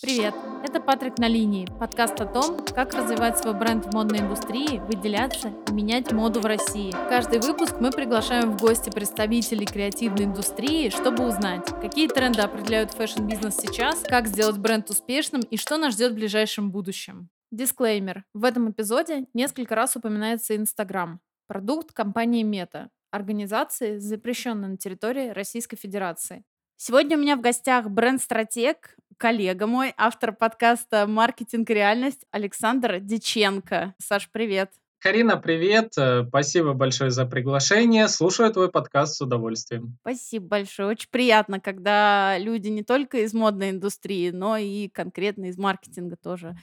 [0.00, 0.32] Привет!
[0.62, 5.52] Это Патрик на линии, подкаст о том, как развивать свой бренд в модной индустрии, выделяться
[5.68, 6.92] и менять моду в России.
[7.08, 13.56] Каждый выпуск мы приглашаем в гости представителей креативной индустрии, чтобы узнать, какие тренды определяют fashion-бизнес
[13.56, 17.28] сейчас, как сделать бренд успешным и что нас ждет в ближайшем будущем.
[17.50, 18.24] Дисклеймер.
[18.34, 21.18] В этом эпизоде несколько раз упоминается Инстаграм,
[21.48, 26.44] продукт компании Мета, организации, запрещенной на территории Российской Федерации.
[26.80, 33.96] Сегодня у меня в гостях бренд-стратег, коллега мой, автор подкаста «Маркетинг реальность» Александр Диченко.
[33.98, 34.70] Саш, привет.
[35.00, 35.94] Карина, привет.
[35.98, 38.06] Э, спасибо большое за приглашение.
[38.06, 39.98] Слушаю твой подкаст с удовольствием.
[40.02, 40.90] Спасибо большое.
[40.90, 46.56] Очень приятно, когда люди не только из модной индустрии, но и конкретно из маркетинга тоже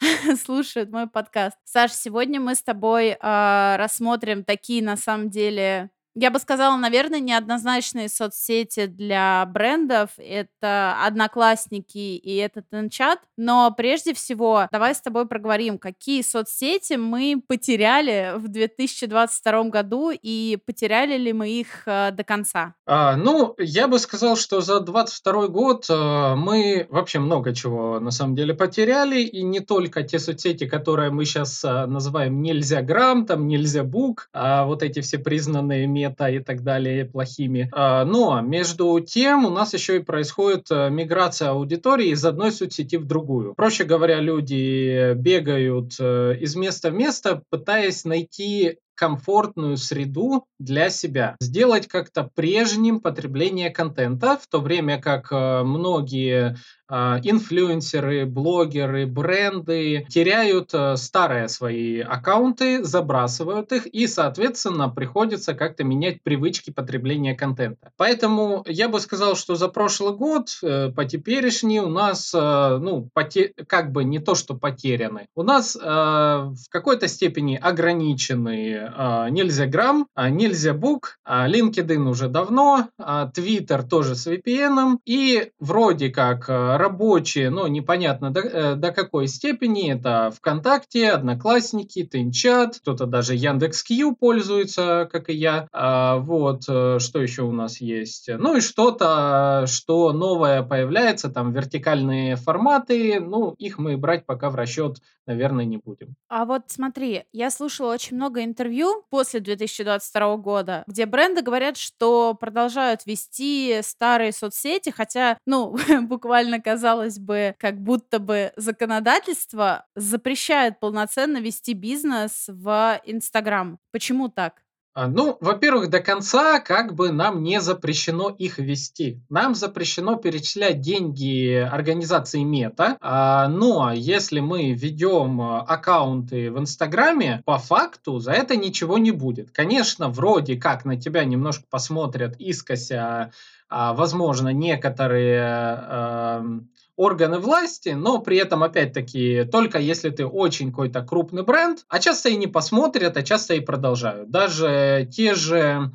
[0.44, 1.56] слушают мой подкаст.
[1.64, 7.20] Саш, сегодня мы с тобой э, рассмотрим такие, на самом деле, я бы сказала, наверное,
[7.20, 10.10] неоднозначные соцсети для брендов.
[10.18, 13.20] Это Одноклассники и это Тенчат.
[13.36, 20.58] Но прежде всего, давай с тобой проговорим, какие соцсети мы потеряли в 2022 году и
[20.66, 22.74] потеряли ли мы их э, до конца?
[22.86, 28.10] А, ну, я бы сказал, что за 2022 год э, мы вообще много чего на
[28.10, 29.20] самом деле потеряли.
[29.20, 34.28] И не только те соцсети, которые мы сейчас э, называем нельзя грамм, там нельзя бук,
[34.32, 37.68] а вот эти все признанные мета и так далее плохими.
[37.72, 42.96] А, но между тем у нас еще и происходит э, миграция аудитории из одной соцсети
[42.96, 43.54] в другую.
[43.54, 51.34] Проще говоря, люди бегают э, из места в место, пытаясь найти комфортную среду для себя.
[51.40, 56.56] Сделать как-то прежним потребление контента, в то время как э, многие
[56.94, 65.84] а, инфлюенсеры, блогеры, бренды теряют э, старые свои аккаунты, забрасывают их и, соответственно, приходится как-то
[65.84, 67.92] менять привычки потребления контента.
[67.96, 73.08] Поэтому я бы сказал, что за прошлый год э, по теперешний у нас, э, ну,
[73.14, 78.91] поте- как бы не то, что потеряны, у нас в какой-то степени ограничены
[79.30, 87.50] нельзя грамм, нельзя бук, LinkedIn уже давно, Twitter тоже с VPN, и вроде как рабочие,
[87.50, 89.92] но непонятно до, э, до какой степени.
[89.92, 95.68] Это ВКонтакте, Одноклассники, Тенчат, кто-то даже Яндекс.Кью пользуется, как и я.
[95.72, 98.28] А, вот, э, что еще у нас есть?
[98.28, 104.54] Ну и что-то, что новое появляется, там вертикальные форматы, ну их мы брать пока в
[104.54, 106.14] расчет, наверное, не будем.
[106.28, 112.34] А вот смотри, я слушала очень много интервью после 2022 года, где бренды говорят, что
[112.34, 121.38] продолжают вести старые соцсети, хотя, ну, буквально казалось бы, как будто бы законодательство запрещает полноценно
[121.38, 123.78] вести бизнес в Инстаграм.
[123.90, 124.62] Почему так?
[124.94, 129.22] А, ну, во-первых, до конца как бы нам не запрещено их вести.
[129.30, 132.98] Нам запрещено перечислять деньги организации Мета.
[133.00, 139.12] А, но если мы ведем а, аккаунты в Инстаграме, по факту за это ничего не
[139.12, 139.50] будет.
[139.50, 143.32] Конечно, вроде как на тебя немножко посмотрят искося,
[143.70, 146.66] возможно, некоторые
[146.96, 152.28] органы власти, но при этом, опять-таки, только если ты очень какой-то крупный бренд, а часто
[152.28, 154.30] и не посмотрят, а часто и продолжают.
[154.30, 155.90] Даже те же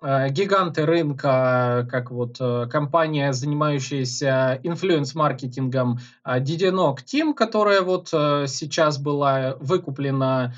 [0.00, 8.98] э, гиганты рынка, как вот э, компания, занимающаяся influence-маркетингом э, Didenok Team, которая вот сейчас
[8.98, 10.54] была выкуплена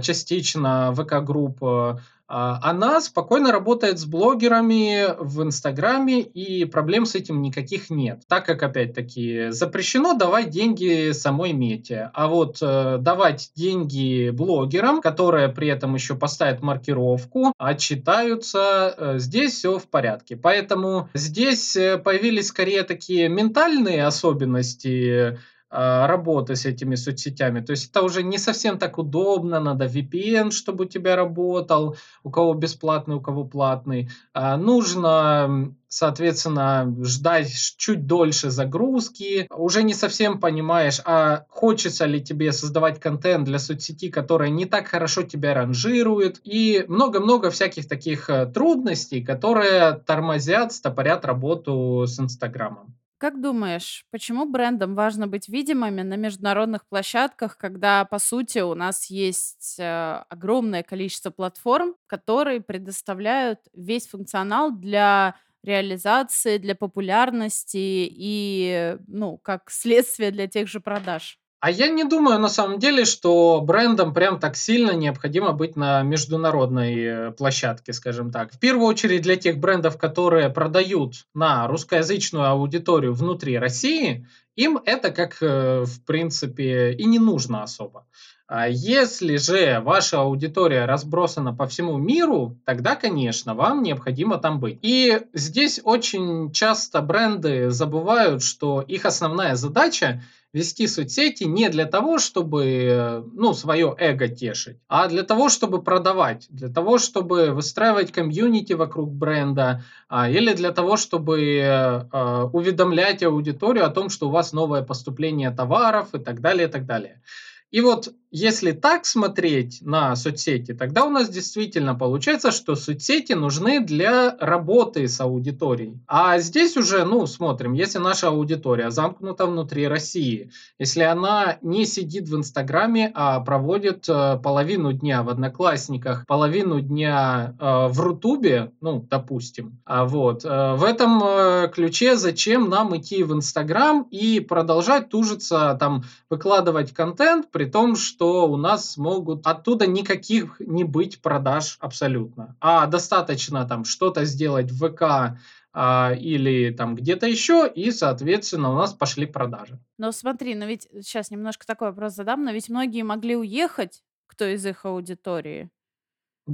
[0.00, 1.98] частично ВК Групп, а,
[2.34, 8.22] она спокойно работает с блогерами в Инстаграме, и проблем с этим никаких нет.
[8.26, 12.10] Так как, опять-таки, запрещено давать деньги самой мете.
[12.14, 19.52] А вот э, давать деньги блогерам, которые при этом еще поставят маркировку, отчитаются, э, здесь
[19.52, 20.36] все в порядке.
[20.36, 25.36] Поэтому здесь э, появились скорее такие ментальные особенности а,
[25.72, 27.60] работы с этими соцсетями.
[27.60, 32.30] То есть это уже не совсем так удобно, надо VPN, чтобы у тебя работал, у
[32.30, 34.10] кого бесплатный, у кого платный.
[34.34, 39.46] А, нужно, соответственно, ждать чуть дольше загрузки.
[39.50, 44.88] Уже не совсем понимаешь, а хочется ли тебе создавать контент для соцсети, которая не так
[44.88, 46.40] хорошо тебя ранжирует.
[46.44, 52.94] И много-много всяких таких э, трудностей, которые тормозят, стопорят работу с Инстаграмом.
[53.22, 59.06] Как думаешь, почему брендам важно быть видимыми на международных площадках, когда, по сути, у нас
[59.10, 69.38] есть э, огромное количество платформ, которые предоставляют весь функционал для реализации, для популярности и, ну,
[69.38, 71.38] как следствие для тех же продаж?
[71.62, 76.02] А я не думаю на самом деле, что брендам прям так сильно необходимо быть на
[76.02, 78.52] международной э, площадке, скажем так.
[78.52, 84.26] В первую очередь для тех брендов, которые продают на русскоязычную аудиторию внутри России,
[84.56, 88.06] им это как, э, в принципе, и не нужно особо.
[88.48, 94.80] А если же ваша аудитория разбросана по всему миру, тогда, конечно, вам необходимо там быть.
[94.82, 102.18] И здесь очень часто бренды забывают, что их основная задача вести соцсети не для того,
[102.18, 108.74] чтобы ну, свое эго тешить, а для того, чтобы продавать, для того, чтобы выстраивать комьюнити
[108.74, 114.52] вокруг бренда, а, или для того, чтобы а, уведомлять аудиторию о том, что у вас
[114.52, 117.22] новое поступление товаров и так далее, и так далее.
[117.70, 123.80] И вот если так смотреть на соцсети, тогда у нас действительно получается, что соцсети нужны
[123.80, 126.00] для работы с аудиторией.
[126.06, 132.26] А здесь уже, ну, смотрим, если наша аудитория замкнута внутри России, если она не сидит
[132.26, 139.06] в Инстаграме, а проводит э, половину дня в Одноклассниках, половину дня э, в Рутубе, ну,
[139.10, 145.76] допустим, а вот, э, в этом ключе зачем нам идти в Инстаграм и продолжать тужиться,
[145.78, 151.76] там, выкладывать контент, при том, что что у нас могут оттуда никаких не быть продаж
[151.80, 152.56] абсолютно.
[152.60, 155.36] А достаточно там что-то сделать в ВК
[155.72, 159.80] а, или там где-то еще, и, соответственно, у нас пошли продажи.
[159.98, 164.44] Но смотри, но ведь сейчас немножко такой вопрос задам, но ведь многие могли уехать, кто
[164.44, 165.68] из их аудитории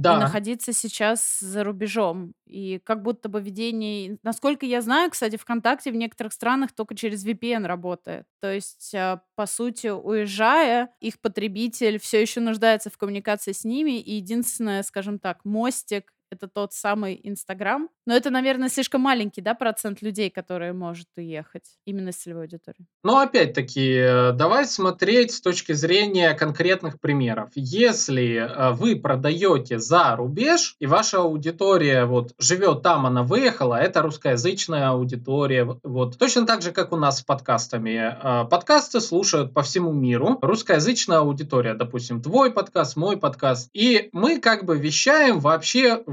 [0.05, 2.33] и находиться сейчас за рубежом.
[2.45, 4.17] И как будто бы ведение...
[4.23, 8.25] Насколько я знаю, кстати, ВКонтакте в некоторых странах только через VPN работает.
[8.39, 13.99] То есть, а, по сути, уезжая, их потребитель все еще нуждается в коммуникации с ними,
[13.99, 17.89] и единственное, скажем так, мостик это тот самый Инстаграм.
[18.05, 22.87] Но это, наверное, слишком маленький, да, процент людей, которые может уехать именно с целевой аудитории.
[23.03, 27.49] Но опять-таки, э, давай смотреть с точки зрения конкретных примеров.
[27.55, 34.01] Если э, вы продаете за рубеж, и ваша аудитория вот живет там, она выехала, это
[34.01, 35.65] русскоязычная аудитория.
[35.83, 38.15] Вот точно так же, как у нас с подкастами.
[38.21, 40.39] Э, подкасты слушают по всему миру.
[40.41, 43.69] Русскоязычная аудитория, допустим, твой подкаст, мой подкаст.
[43.73, 46.03] И мы как бы вещаем вообще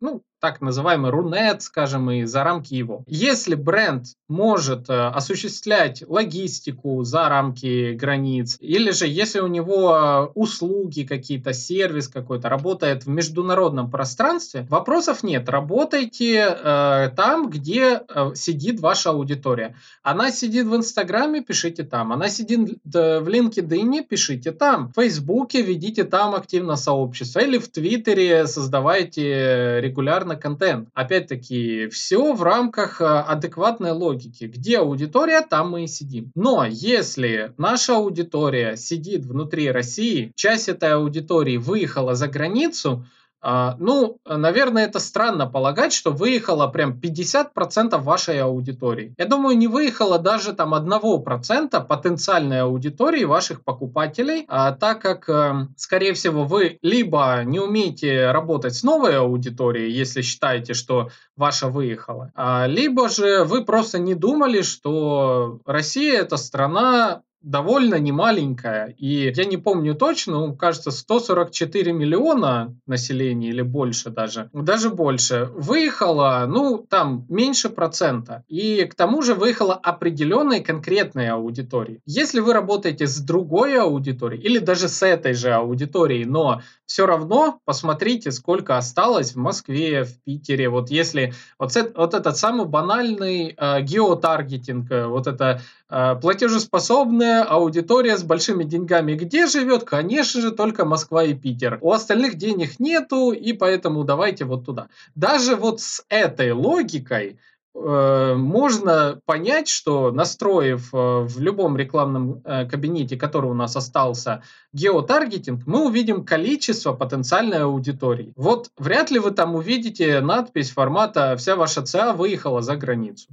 [0.00, 3.04] ну, так называемый рунет, скажем, и за рамки его.
[3.06, 10.26] Если бренд может э, осуществлять логистику за рамки границ, или же если у него э,
[10.34, 15.48] услуги какие-то, сервис какой-то работает в международном пространстве, вопросов нет.
[15.48, 19.74] Работайте э, там, где э, сидит ваша аудитория.
[20.02, 22.12] Она сидит в Инстаграме, пишите там.
[22.12, 24.88] Она сидит в LinkedIn, пишите там.
[24.88, 27.40] В Фейсбуке ведите там активно сообщество.
[27.40, 30.88] Или в Твиттере создавайте регулярно регулярно контент.
[30.94, 34.44] Опять-таки, все в рамках э, адекватной логики.
[34.44, 36.30] Где аудитория, там мы и сидим.
[36.34, 43.06] Но если наша аудитория сидит внутри России, часть этой аудитории выехала за границу,
[43.42, 49.14] ну, наверное, это странно полагать, что выехало прям 50% вашей аудитории.
[49.16, 55.68] Я думаю, не выехало даже там 1% потенциальной аудитории ваших покупателей, а, так как, э,
[55.76, 62.32] скорее всего, вы либо не умеете работать с новой аудиторией, если считаете, что ваша выехала,
[62.34, 68.94] а, либо же вы просто не думали, что Россия это страна довольно немаленькая.
[68.98, 75.48] И я не помню точно, ну, кажется, 144 миллиона населения или больше даже, даже больше,
[75.54, 78.44] выехало, ну, там, меньше процента.
[78.48, 82.00] И к тому же выехала определенная конкретная аудитория.
[82.06, 87.60] Если вы работаете с другой аудиторией или даже с этой же аудиторией, но все равно
[87.64, 90.70] посмотрите, сколько осталось в Москве, в Питере.
[90.70, 98.22] Вот если вот, вот этот самый банальный э, геотаргетинг, э, вот это платежеспособная аудитория с
[98.22, 99.84] большими деньгами, где живет?
[99.84, 101.78] Конечно же, только Москва и Питер.
[101.80, 104.88] У остальных денег нету, и поэтому давайте вот туда.
[105.14, 107.38] Даже вот с этой логикой
[107.80, 114.42] Э, можно понять, что настроив э, в любом рекламном э, кабинете, который у нас остался,
[114.72, 118.32] геотаргетинг, мы увидим количество потенциальной аудитории.
[118.36, 123.28] Вот вряд ли вы там увидите надпись формата «Вся ваша ЦА выехала за границу».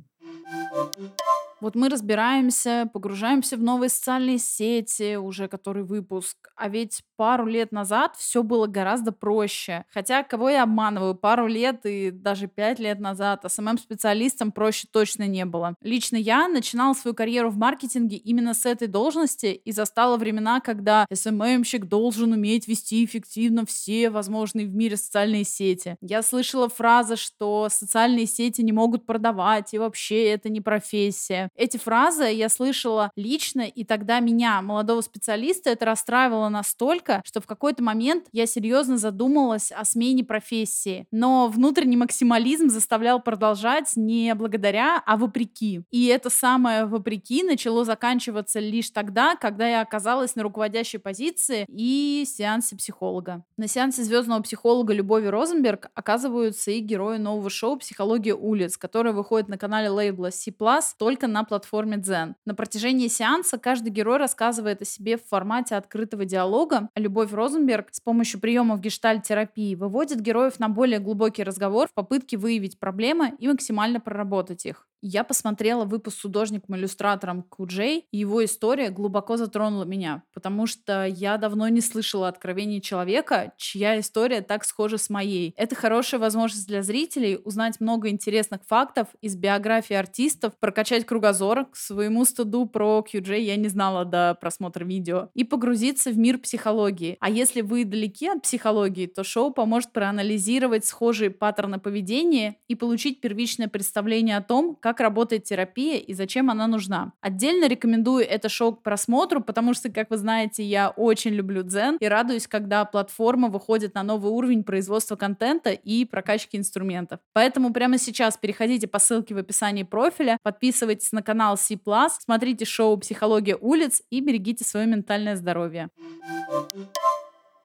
[1.61, 6.35] Вот мы разбираемся, погружаемся в новые социальные сети, уже который выпуск.
[6.55, 9.85] А ведь пару лет назад все было гораздо проще.
[9.89, 15.45] Хотя, кого я обманываю, пару лет и даже пять лет назад СММ-специалистам проще точно не
[15.45, 15.75] было.
[15.81, 21.05] Лично я начинала свою карьеру в маркетинге именно с этой должности и застала времена, когда
[21.11, 25.95] СММщик должен уметь вести эффективно все возможные в мире социальные сети.
[26.01, 31.44] Я слышала фразы, что социальные сети не могут продавать, и вообще это не профессия.
[31.55, 37.47] Эти фразы я слышала лично, и тогда меня, молодого специалиста, это расстраивало настолько, что в
[37.47, 41.07] какой-то момент я серьезно задумалась о смене профессии.
[41.11, 45.81] Но внутренний максимализм заставлял продолжать не благодаря, а вопреки.
[45.91, 52.23] И это самое вопреки начало заканчиваться лишь тогда, когда я оказалась на руководящей позиции и
[52.25, 53.43] сеансе психолога.
[53.57, 59.49] На сеансе звездного психолога Любови Розенберг оказываются и герои нового шоу «Психология улиц», которое выходит
[59.49, 60.51] на канале лейбла C+,
[60.97, 62.35] только на платформе Zen.
[62.45, 67.99] На протяжении сеанса каждый герой рассказывает о себе в формате открытого диалога, Любовь Розенберг с
[67.99, 73.99] помощью приемов гештальт-терапии выводит героев на более глубокий разговор в попытке выявить проблемы и максимально
[73.99, 74.87] проработать их.
[75.01, 81.37] Я посмотрела выпуск с художником-иллюстратором Куджей, и его история глубоко затронула меня, потому что я
[81.37, 85.53] давно не слышала откровений человека, чья история так схожа с моей.
[85.57, 91.65] Это хорошая возможность для зрителей узнать много интересных фактов из биографии артистов, прокачать кругозор.
[91.65, 95.29] К своему стыду про QJ я не знала до просмотра видео.
[95.33, 97.17] И погрузиться в мир психологии.
[97.19, 103.21] А если вы далеки от психологии, то шоу поможет проанализировать схожие паттерны поведения и получить
[103.21, 107.13] первичное представление о том, как работает терапия и зачем она нужна.
[107.19, 111.97] Отдельно рекомендую это шоу к просмотру, потому что, как вы знаете, я очень люблю дзен
[111.99, 117.19] и радуюсь, когда платформа выходит на новый уровень производства контента и прокачки инструментов.
[117.33, 121.79] Поэтому прямо сейчас переходите по ссылке в описании профиля, подписывайтесь на канал C+,
[122.19, 125.89] смотрите шоу «Психология улиц» и берегите свое ментальное здоровье.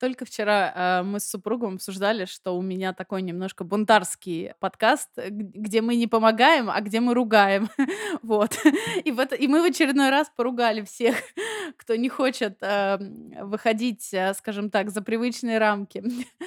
[0.01, 5.83] Только вчера э, мы с супругом обсуждали, что у меня такой немножко бунтарский подкаст, где
[5.83, 7.69] мы не помогаем, а где мы ругаем.
[8.23, 8.57] вот.
[9.05, 11.17] И, в это, и мы в очередной раз поругали всех,
[11.77, 12.97] кто не хочет э,
[13.43, 16.03] выходить, э, скажем так, за привычные рамки.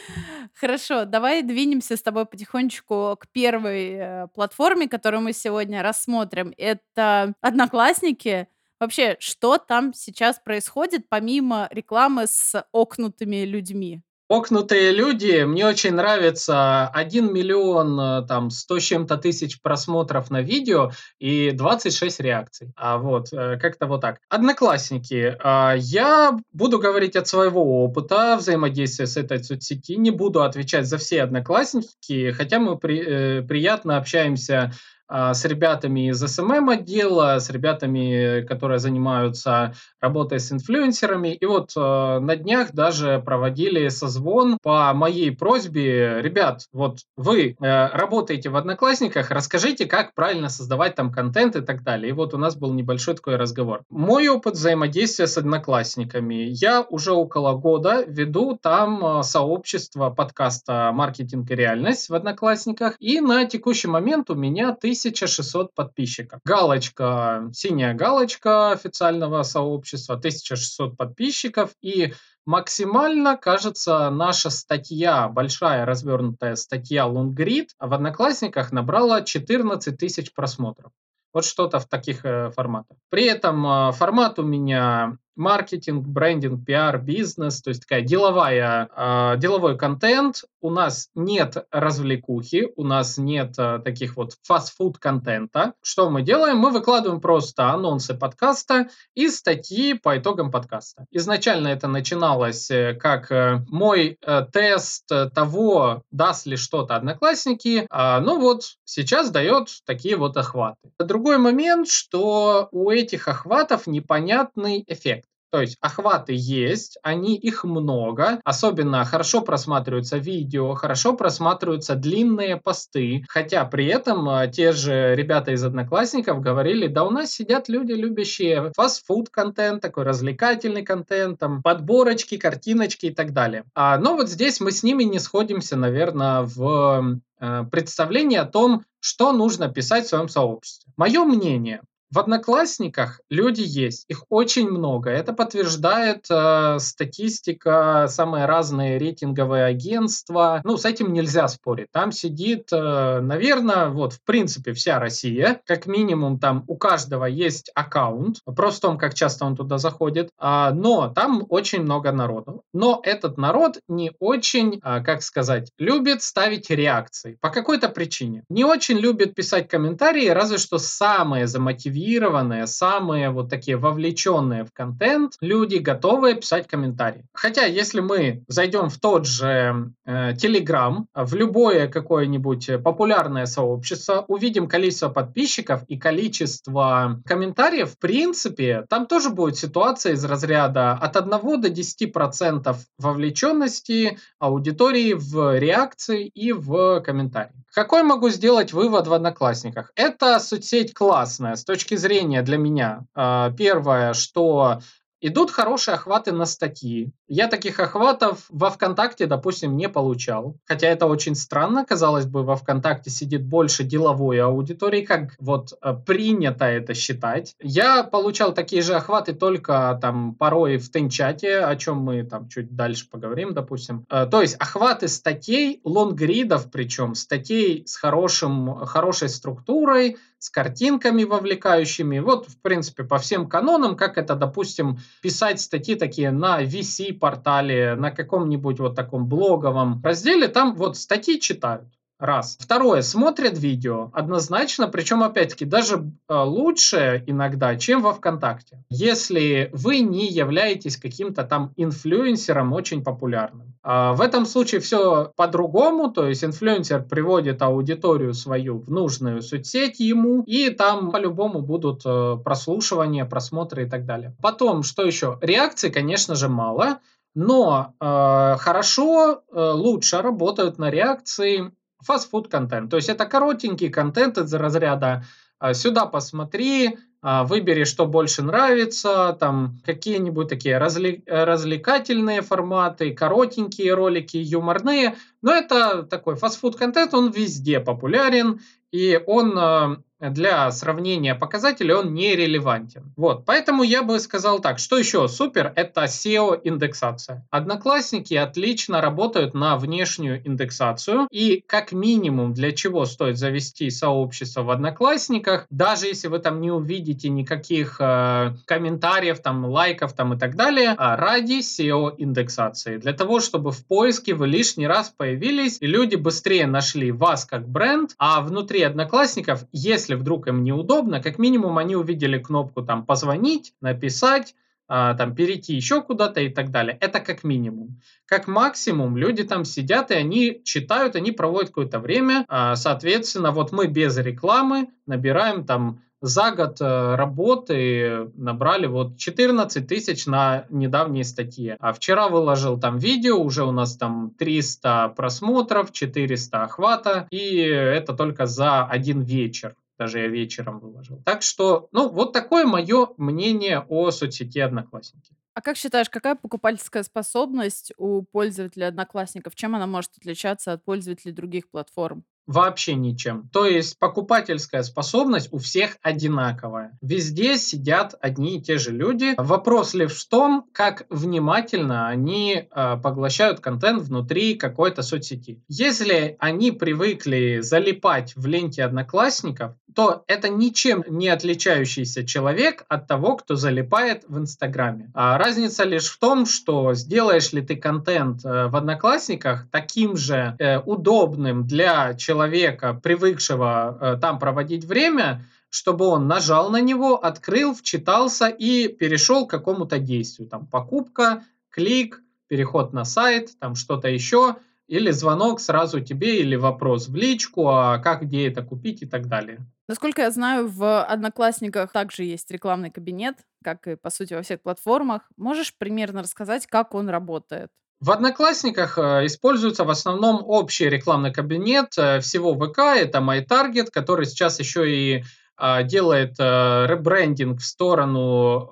[0.55, 6.55] Хорошо, давай двинемся с тобой потихонечку к первой э, платформе, которую мы сегодня рассмотрим.
[6.57, 8.47] Это Одноклассники.
[8.83, 14.01] Вообще, что там сейчас происходит, помимо рекламы с окнутыми людьми?
[14.27, 20.41] Окнутые люди, мне очень нравится 1 миллион э, там 100 с чем-то тысяч просмотров на
[20.41, 22.73] видео и 26 реакций.
[22.75, 24.19] А вот, э, как-то вот так.
[24.27, 25.37] Одноклассники.
[25.41, 30.97] А, я буду говорить от своего опыта взаимодействия с этой соцсети, не буду отвечать за
[30.97, 34.73] все одноклассники, хотя мы при, э, приятно общаемся
[35.09, 41.33] с ребятами из SMM отдела, с ребятами, которые занимаются работой с инфлюенсерами.
[41.33, 41.79] И вот э,
[42.19, 46.21] на днях даже проводили созвон по моей просьбе.
[46.21, 51.83] Ребят, вот вы э, работаете в Одноклассниках, расскажите, как правильно создавать там контент и так
[51.83, 52.09] далее.
[52.09, 53.83] И вот у нас был небольшой такой разговор.
[53.89, 56.47] Мой опыт взаимодействия с Одноклассниками.
[56.49, 62.95] Я уже около года веду там э, сообщество подкаста «Маркетинг и реальность» в Одноклассниках.
[62.99, 66.39] И на текущий момент у меня тысяч 1600 подписчиков.
[66.45, 71.71] Галочка, синяя галочка официального сообщества, 1600 подписчиков.
[71.81, 72.13] И
[72.45, 80.91] максимально, кажется, наша статья, большая развернутая статья Лонгрид в Одноклассниках набрала 14 тысяч просмотров.
[81.33, 82.97] Вот что-то в таких э, форматах.
[83.09, 89.37] При этом э, формат у меня маркетинг, брендинг, пиар, бизнес, то есть такая деловая, э,
[89.37, 90.43] деловой контент.
[90.61, 95.73] У нас нет развлекухи, у нас нет э, таких вот фастфуд контента.
[95.81, 96.57] Что мы делаем?
[96.57, 101.05] Мы выкладываем просто анонсы подкаста и статьи по итогам подкаста.
[101.11, 107.85] Изначально это начиналось э, как э, мой э, тест того, даст ли что-то одноклассники.
[107.89, 110.77] А, ну вот сейчас дает такие вот охваты.
[110.99, 115.22] Другой момент, что у этих охватов непонятный эффект.
[115.53, 123.23] То есть охваты есть, они их много, особенно хорошо просматриваются видео, хорошо просматриваются длинные посты,
[123.29, 127.91] хотя при этом а, те же ребята из Одноклассников говорили, да у нас сидят люди,
[127.91, 133.63] любящие фастфуд контент, такой развлекательный контент, там подборочки, картиночки и так далее.
[133.75, 138.85] А, но вот здесь мы с ними не сходимся, наверное, в э, представлении о том,
[138.99, 140.91] что нужно писать в своем сообществе.
[140.97, 141.81] Мое мнение,
[142.13, 145.09] в Одноклассниках люди есть, их очень много.
[145.09, 150.61] Это подтверждает э, статистика, самые разные рейтинговые агентства.
[150.63, 151.87] Ну, с этим нельзя спорить.
[151.91, 155.61] Там сидит, э, наверное, вот в принципе вся Россия.
[155.65, 158.41] Как минимум там у каждого есть аккаунт.
[158.45, 160.29] Вопрос в том, как часто он туда заходит.
[160.37, 162.61] А, но там очень много народу.
[162.73, 167.39] Но этот народ не очень, а, как сказать, любит ставить реакции.
[167.41, 168.43] По какой-то причине.
[168.49, 174.71] Не очень любит писать комментарии, разве что самые замотивированные мотивированные, самые вот такие вовлеченные в
[174.73, 177.25] контент люди, готовые писать комментарии.
[177.33, 185.09] Хотя, если мы зайдем в тот же э, в любое какое-нибудь популярное сообщество, увидим количество
[185.09, 191.69] подписчиков и количество комментариев, в принципе, там тоже будет ситуация из разряда от 1 до
[191.69, 197.63] 10% вовлеченности аудитории в реакции и в комментарии.
[197.73, 199.91] Какой могу сделать вывод в Одноклассниках?
[199.95, 203.05] Это соцсеть классная с точки зрения для меня.
[203.15, 204.79] А, первое, что
[205.25, 207.13] Идут хорошие охваты на статьи.
[207.29, 210.57] Я таких охватов во ВКонтакте, допустим, не получал.
[210.65, 215.93] Хотя это очень странно, казалось бы, во ВКонтакте сидит больше деловой аудитории, как вот э,
[216.05, 217.55] принято это считать.
[217.61, 222.75] Я получал такие же охваты только там порой в Тенчате, о чем мы там чуть
[222.75, 224.05] дальше поговорим, допустим.
[224.09, 232.19] Э, то есть охваты статей, лонгридов причем, статей с хорошим, хорошей структурой, с картинками вовлекающими.
[232.19, 238.11] Вот, в принципе, по всем канонам, как это, допустим, писать статьи такие на VC-портале, на
[238.11, 241.87] каком-нибудь вот таком блоговом разделе, там вот статьи читают.
[242.23, 242.57] Раз.
[242.57, 248.81] Второе, смотрят видео однозначно, причем опять-таки даже э, лучше иногда, чем во ВКонтакте.
[248.89, 253.75] Если вы не являетесь каким-то там инфлюенсером очень популярным.
[253.83, 259.99] А в этом случае все по-другому, то есть инфлюенсер приводит аудиторию свою в нужную соцсеть
[259.99, 264.33] ему, и там по-любому будут э, прослушивания, просмотры и так далее.
[264.41, 265.39] Потом, что еще?
[265.41, 266.99] Реакций, конечно же, мало.
[267.35, 271.73] Но э, хорошо, э, лучше работают на реакции
[272.05, 272.89] фастфуд контент.
[272.89, 275.23] То есть это коротенький контент из разряда
[275.63, 283.93] а, сюда посмотри, а, выбери, что больше нравится, там какие-нибудь такие развлек- развлекательные форматы, коротенькие
[283.93, 285.15] ролики, юморные.
[285.41, 288.59] Но это такой фастфуд контент, он везде популярен,
[288.91, 289.97] и он а,
[290.29, 293.13] для сравнения показателей он не релевантен.
[293.15, 297.45] Вот, поэтому я бы сказал так, что еще супер, это SEO-индексация.
[297.49, 304.69] Одноклассники отлично работают на внешнюю индексацию, и как минимум для чего стоит завести сообщество в
[304.69, 310.55] Одноклассниках, даже если вы там не увидите никаких э, комментариев, там, лайков там и так
[310.55, 316.15] далее, а ради SEO-индексации, для того, чтобы в поиске вы лишний раз появились, и люди
[316.15, 321.77] быстрее нашли вас как бренд, а внутри Одноклассников, если если вдруг им неудобно, как минимум
[321.77, 324.55] они увидели кнопку там позвонить, написать,
[324.87, 326.97] а, там перейти еще куда-то и так далее.
[327.01, 327.99] Это как минимум.
[328.25, 332.45] Как максимум люди там сидят и они читают, они проводят какое-то время.
[332.47, 339.85] А, соответственно, вот мы без рекламы набираем там за год э, работы набрали вот 14
[339.85, 341.75] тысяч на недавней статье.
[341.81, 348.13] А вчера выложил там видео, уже у нас там 300 просмотров, 400 охвата, и это
[348.13, 351.21] только за один вечер даже я вечером выложил.
[351.23, 355.35] Так что, ну, вот такое мое мнение о соцсети Одноклассники.
[355.53, 359.55] А как считаешь, какая покупательская способность у пользователя Одноклассников?
[359.55, 362.25] Чем она может отличаться от пользователей других платформ?
[362.45, 363.49] Вообще ничем.
[363.53, 366.97] То есть покупательская способность у всех одинаковая.
[367.01, 369.33] Везде сидят одни и те же люди.
[369.37, 375.63] Вопрос лишь в том, как внимательно они э, поглощают контент внутри какой-то соцсети.
[375.67, 383.37] Если они привыкли залипать в ленте одноклассников, то это ничем не отличающийся человек от того,
[383.37, 385.11] кто залипает в Инстаграме.
[385.13, 390.55] А разница лишь в том, что сделаешь ли ты контент э, в Одноклассниках таким же
[390.57, 397.73] э, удобным для человека, привыкшего э, там проводить время, чтобы он нажал на него, открыл,
[397.73, 400.49] вчитался и перешел к какому-то действию.
[400.49, 407.07] Там покупка, клик, переход на сайт, там что-то еще– или звонок сразу тебе, или вопрос
[407.07, 409.59] в личку, а как, где это купить и так далее.
[409.87, 414.61] Насколько я знаю, в Одноклассниках также есть рекламный кабинет, как и, по сути, во всех
[414.61, 415.29] платформах.
[415.37, 417.69] Можешь примерно рассказать, как он работает?
[417.99, 424.25] В Одноклассниках э, используется в основном общий рекламный кабинет э, всего ВК, это MyTarget, который
[424.25, 425.23] сейчас еще и
[425.55, 428.69] а, делает э, ребрендинг в сторону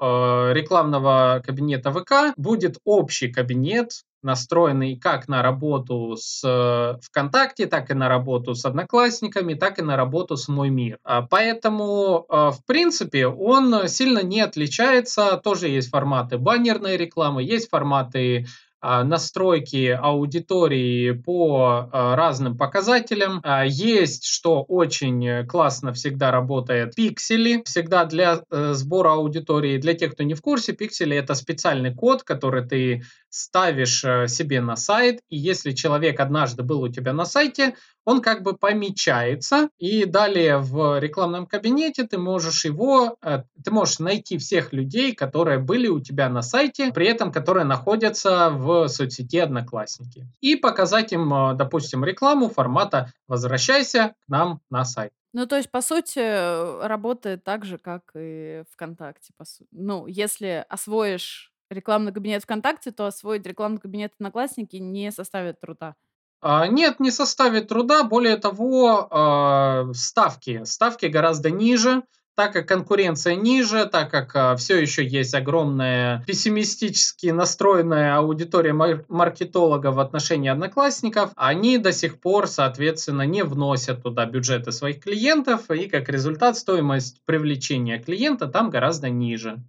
[0.52, 3.92] рекламного кабинета ВК, будет общий кабинет,
[4.24, 9.82] настроенный как на работу с э, ВКонтакте, так и на работу с Одноклассниками, так и
[9.82, 11.00] на работу с Мой Мир.
[11.04, 15.38] А, поэтому, э, в принципе, он сильно не отличается.
[15.44, 18.46] Тоже есть форматы баннерной рекламы, есть форматы
[18.82, 23.40] настройки аудитории по а, разным показателям.
[23.44, 27.62] А, есть, что очень классно всегда работает, пиксели.
[27.66, 29.78] Всегда для э, сбора аудитории.
[29.78, 34.62] Для тех, кто не в курсе, пиксели это специальный код, который ты ставишь э, себе
[34.62, 35.22] на сайт.
[35.30, 40.58] И если человек однажды был у тебя на сайте, он как бы помечается, и далее
[40.58, 46.00] в рекламном кабинете ты можешь его, э, ты можешь найти всех людей, которые были у
[46.00, 50.28] тебя на сайте, при этом которые находятся в соцсети Одноклассники.
[50.42, 55.14] И показать им, э, допустим, рекламу формата «Возвращайся к нам на сайт».
[55.34, 59.34] Ну, то есть, по сути, э, работает так же, как и ВКонтакте.
[59.38, 59.66] По су...
[59.72, 65.96] Ну, если освоишь рекламный кабинет ВКонтакте, то освоить рекламный кабинет Одноклассники не составит труда.
[66.42, 68.04] А, нет, не составит труда.
[68.04, 70.64] Более того, а, ставки.
[70.66, 72.04] Ставки гораздо ниже,
[72.42, 79.94] так как конкуренция ниже, так как а, все еще есть огромная пессимистически настроенная аудитория маркетологов
[79.94, 85.88] в отношении одноклассников, они до сих пор, соответственно, не вносят туда бюджеты своих клиентов, и
[85.88, 89.60] как результат стоимость привлечения клиента там гораздо ниже.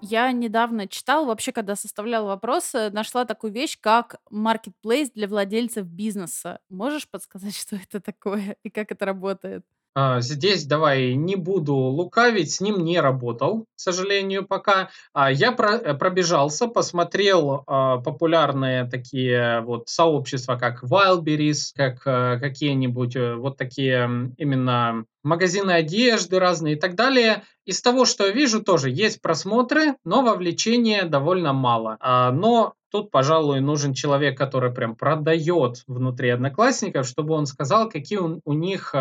[0.00, 6.60] Я недавно читала, вообще, когда составляла вопросы, нашла такую вещь, как marketplace для владельцев бизнеса.
[6.70, 9.66] Можешь подсказать, что это такое и как это работает?
[9.94, 14.90] А, здесь давай не буду лукавить, с ним не работал, к сожалению, пока.
[15.12, 22.38] А, я про, э, пробежался, посмотрел а, популярные такие вот сообщества, как Wildberries, как а,
[22.38, 27.42] какие-нибудь э, вот такие именно магазины одежды разные и так далее.
[27.64, 31.98] Из того, что я вижу, тоже есть просмотры, но вовлечения довольно мало.
[32.00, 38.52] Но Тут, пожалуй, нужен человек, который прям продает внутри одноклассников, чтобы он сказал, какие у
[38.54, 38.94] них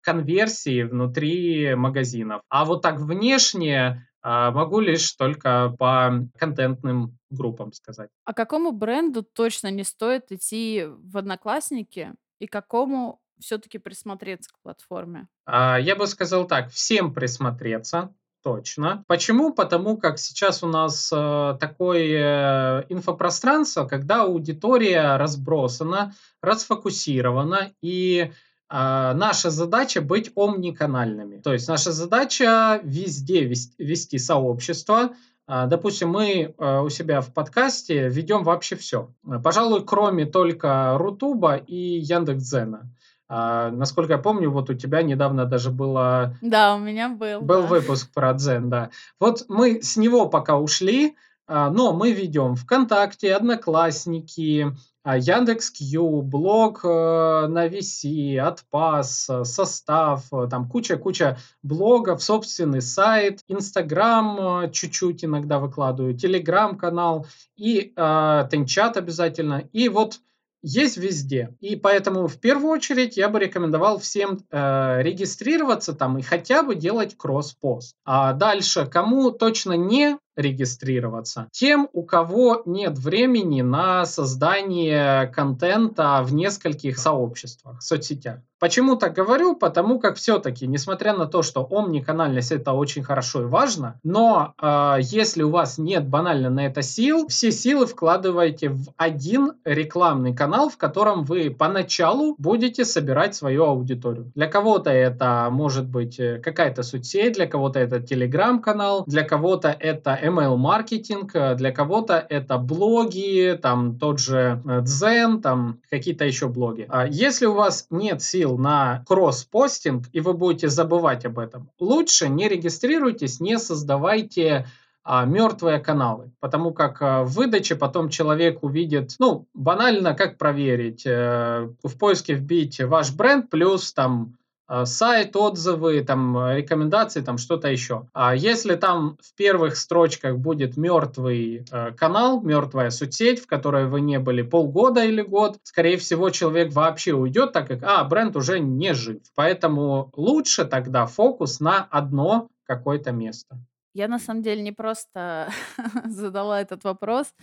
[0.00, 2.42] конверсии внутри магазинов.
[2.48, 8.10] А вот так внешне а, могу лишь только по контентным группам сказать.
[8.24, 15.28] А какому бренду точно не стоит идти в Одноклассники и какому все-таки присмотреться к платформе?
[15.46, 19.04] А, я бы сказал так, всем присмотреться, Точно.
[19.06, 19.52] Почему?
[19.52, 28.32] Потому как сейчас у нас э, такое инфопространство, когда аудитория разбросана, расфокусирована, и
[28.70, 31.38] наша задача быть омниканальными.
[31.38, 35.10] То есть наша задача везде вести, вести сообщество.
[35.52, 39.10] А, допустим, мы а, у себя в подкасте ведем вообще все.
[39.42, 42.88] Пожалуй, кроме только Рутуба и Яндекс.Дзена.
[43.28, 46.36] А, насколько я помню, вот у тебя недавно даже было...
[46.40, 47.40] Да, у меня был.
[47.40, 47.66] Был да.
[47.66, 48.90] выпуск про Дзен, да.
[49.18, 51.16] Вот мы с него пока ушли,
[51.48, 54.72] но мы ведем ВКонтакте, Одноклассники,
[55.02, 63.40] а Яндекс.Кью, блог э, на VC, Отпас, э, Состав, э, там куча-куча блогов, собственный сайт,
[63.48, 69.64] Инстаграм чуть-чуть иногда выкладываю, Телеграм-канал и э, Тенчат обязательно.
[69.72, 70.20] И вот
[70.62, 71.56] есть везде.
[71.60, 76.74] И поэтому в первую очередь я бы рекомендовал всем э, регистрироваться там и хотя бы
[76.74, 77.96] делать кросс-пост.
[78.04, 81.48] А дальше, кому точно не регистрироваться.
[81.52, 88.40] Тем, у кого нет времени на создание контента в нескольких сообществах, соцсетях.
[88.60, 89.56] Почему так говорю?
[89.56, 94.96] Потому как все-таки, несмотря на то, что омниканальность это очень хорошо и важно, но э,
[95.00, 100.68] если у вас нет банально на это сил, все силы вкладывайте в один рекламный канал,
[100.68, 104.30] в котором вы поначалу будете собирать свою аудиторию.
[104.34, 110.18] Для кого-то это может быть э, какая-то соцсеть, для кого-то это телеграм-канал, для кого-то это
[110.22, 116.84] email-маркетинг, э, для кого-то это блоги, там тот же э, Zen, там какие-то еще блоги.
[116.90, 122.28] А если у вас нет сил на кросс-постинг, и вы будете забывать об этом, лучше
[122.28, 124.66] не регистрируйтесь, не создавайте
[125.02, 131.06] а, мертвые каналы, потому как а, в выдаче потом человек увидит, ну, банально, как проверить,
[131.06, 134.36] э, в поиске вбить ваш бренд плюс там
[134.84, 138.06] сайт, отзывы, там, рекомендации, там что-то еще.
[138.12, 144.00] А если там в первых строчках будет мертвый э, канал, мертвая соцсеть, в которой вы
[144.00, 148.60] не были полгода или год, скорее всего, человек вообще уйдет, так как, а, бренд уже
[148.60, 149.22] не жив.
[149.34, 153.58] Поэтому лучше тогда фокус на одно какое-то место.
[153.94, 155.50] Я на самом деле не просто
[156.04, 157.34] задала этот вопрос,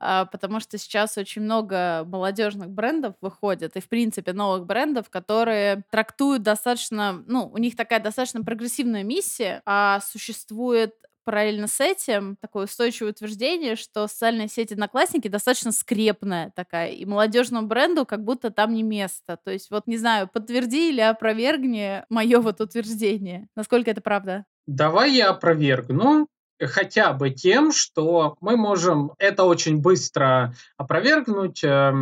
[0.00, 6.42] потому что сейчас очень много молодежных брендов выходит, и, в принципе, новых брендов, которые трактуют
[6.42, 13.12] достаточно, ну, у них такая достаточно прогрессивная миссия, а существует параллельно с этим такое устойчивое
[13.12, 18.82] утверждение, что социальные сети Одноклассники достаточно скрепная такая, и молодежному бренду как будто там не
[18.82, 19.38] место.
[19.44, 23.48] То есть вот, не знаю, подтверди или опровергни мое вот утверждение.
[23.54, 24.44] Насколько это правда?
[24.66, 26.26] Давай я опровергну.
[26.66, 31.92] Хотя бы тем, что мы можем это очень быстро опровергнуть э,